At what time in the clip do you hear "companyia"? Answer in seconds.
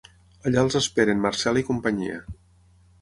1.71-2.17